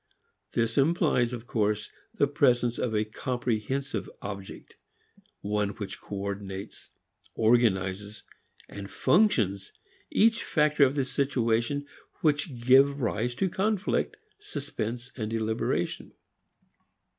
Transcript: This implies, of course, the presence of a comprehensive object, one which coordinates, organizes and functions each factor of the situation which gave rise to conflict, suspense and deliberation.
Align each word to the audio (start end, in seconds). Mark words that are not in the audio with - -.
This 0.53 0.79
implies, 0.79 1.31
of 1.31 1.45
course, 1.45 1.91
the 2.15 2.25
presence 2.25 2.79
of 2.79 2.95
a 2.95 3.05
comprehensive 3.05 4.09
object, 4.19 4.75
one 5.41 5.69
which 5.77 6.01
coordinates, 6.01 6.89
organizes 7.35 8.23
and 8.67 8.89
functions 8.89 9.71
each 10.09 10.43
factor 10.43 10.85
of 10.85 10.95
the 10.95 11.05
situation 11.05 11.85
which 12.21 12.61
gave 12.65 12.99
rise 12.99 13.35
to 13.35 13.47
conflict, 13.47 14.17
suspense 14.39 15.11
and 15.15 15.29
deliberation. 15.29 16.13